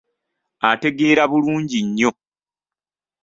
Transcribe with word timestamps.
Ategeera 0.69 1.23
bulungi 1.31 1.77
nnyo. 1.87 2.11